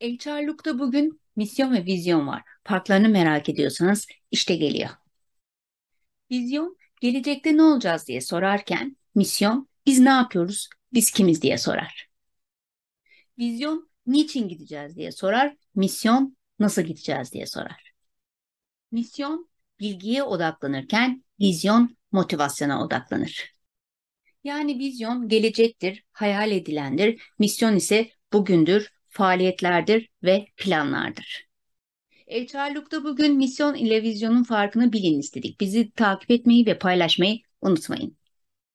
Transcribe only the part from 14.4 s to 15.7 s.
gideceğiz diye sorar,